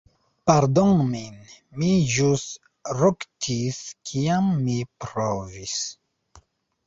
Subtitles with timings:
[0.49, 1.35] Pardonu min,
[1.81, 2.45] mi ĵus
[3.01, 3.79] ruktis
[4.13, 5.77] kiam mi provis.